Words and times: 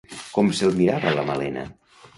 Com 0.37 0.49
se'l 0.61 0.73
mirava 0.81 1.15
la 1.21 1.29
Malena? 1.31 1.69